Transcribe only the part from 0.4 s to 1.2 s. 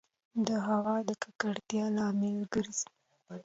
د هــوا د